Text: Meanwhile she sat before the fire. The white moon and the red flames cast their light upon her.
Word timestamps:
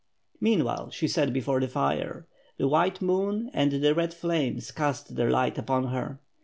Meanwhile 0.39 0.89
she 0.89 1.07
sat 1.07 1.31
before 1.31 1.59
the 1.59 1.67
fire. 1.67 2.25
The 2.57 2.67
white 2.67 3.03
moon 3.03 3.51
and 3.53 3.71
the 3.73 3.93
red 3.93 4.15
flames 4.15 4.71
cast 4.71 5.15
their 5.15 5.29
light 5.29 5.59
upon 5.59 5.89
her. 5.89 6.19